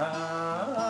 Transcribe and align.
Ah. 0.00 0.74
ah. 0.76 0.87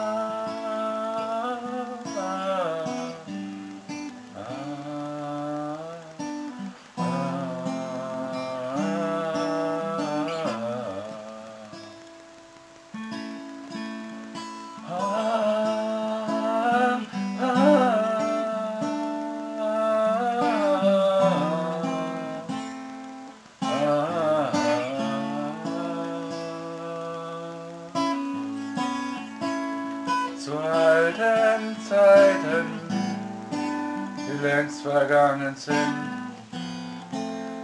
Zu 30.48 30.56
alten 30.56 31.76
Zeiten, 31.86 32.80
die 34.16 34.46
längst 34.46 34.80
vergangen 34.80 35.54
sind, 35.54 35.76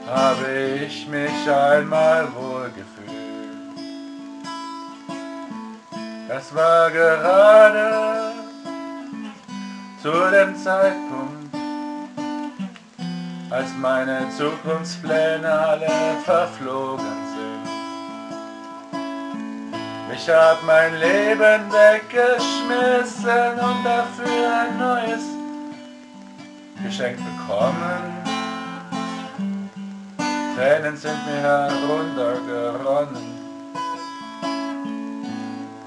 habe 0.07 0.85
ich 0.85 1.09
mich 1.09 1.51
einmal 1.51 2.29
wohl 2.35 2.71
gefühlt. 2.77 3.09
Das 6.29 6.55
war 6.55 6.91
gerade 6.91 8.35
zu 10.03 10.13
dem 10.31 10.55
Zeitpunkt, 10.55 11.57
als 13.49 13.71
meine 13.81 14.29
Zukunftspläne 14.37 15.51
alle 15.51 15.89
verflogen 16.23 17.17
sind. 17.35 17.64
Ich 20.17 20.31
hab 20.31 20.63
mein 20.63 20.95
Leben 21.01 21.73
weggeschmissen 21.73 23.59
und 23.59 23.85
dafür 23.85 24.61
ein 24.61 24.79
neues 24.79 25.25
geschenkt 26.85 27.21
bekommen. 27.25 28.23
Tränen 30.55 30.97
sind 30.97 31.19
mir 31.27 31.41
heruntergeronnen. 31.41 33.35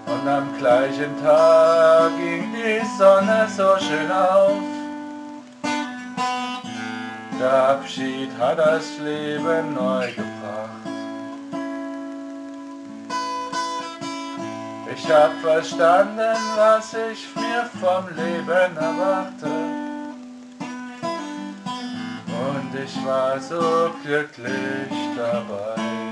Und 0.08 0.28
am 0.28 0.58
gleichen 0.58 1.24
Tag 1.24 2.18
ging 2.18 2.54
die 2.54 2.86
Sonne 2.98 3.48
so 3.56 3.78
schön 3.80 4.12
auf. 4.12 4.60
Der 7.40 7.70
Abschied 7.70 8.32
hat 8.38 8.60
das 8.60 8.98
Leben 9.00 9.74
neu 9.74 10.08
gebracht. 10.08 10.97
Ich 14.98 15.12
hab 15.12 15.32
verstanden, 15.42 16.36
was 16.56 16.94
ich 16.94 17.28
mir 17.36 17.70
vom 17.80 18.08
Leben 18.16 18.78
erwarte. 18.78 19.48
Und 22.28 22.80
ich 22.84 23.06
war 23.06 23.40
so 23.40 23.92
glücklich 24.04 24.90
dabei. 25.16 26.07